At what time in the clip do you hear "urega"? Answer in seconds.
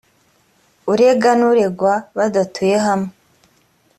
0.91-1.31